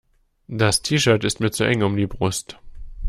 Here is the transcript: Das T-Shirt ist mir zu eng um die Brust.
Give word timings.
Das 0.47 0.81
T-Shirt 0.81 1.23
ist 1.25 1.41
mir 1.41 1.51
zu 1.51 1.63
eng 1.63 1.83
um 1.83 1.95
die 1.95 2.07
Brust. 2.07 2.57